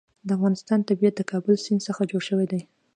د 0.27 0.29
افغانستان 0.37 0.79
طبیعت 0.89 1.15
له 1.19 1.23
د 1.27 1.27
کابل 1.31 1.55
سیند 1.65 1.81
څخه 1.87 2.01
جوړ 2.11 2.21
شوی 2.29 2.45
دی. 2.51 2.61